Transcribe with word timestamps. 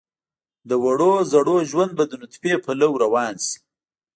د 0.69 0.71
وړو 0.83 1.13
زړو 1.31 1.57
ژوند 1.69 1.91
به 1.97 2.03
د 2.07 2.13
نطفې 2.21 2.53
پلو 2.65 2.89
روان 3.03 3.35
شي. 3.45 3.55